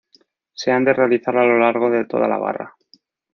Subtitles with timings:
[0.61, 2.75] Se han de realizar a lo largo de toda la barra.